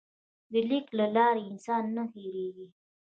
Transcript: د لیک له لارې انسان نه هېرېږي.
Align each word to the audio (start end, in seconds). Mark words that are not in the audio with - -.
د 0.51 0.53
لیک 0.69 0.87
له 0.99 1.05
لارې 1.15 1.41
انسان 1.51 1.83
نه 1.95 2.03
هېرېږي. 2.11 2.67